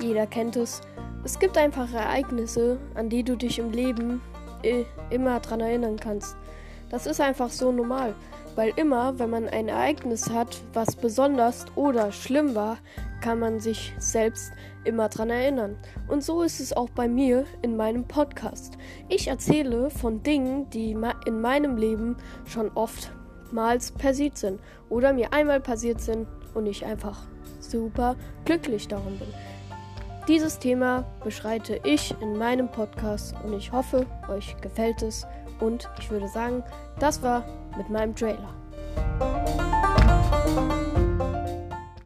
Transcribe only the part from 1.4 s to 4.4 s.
einfach Ereignisse, an die du dich im Leben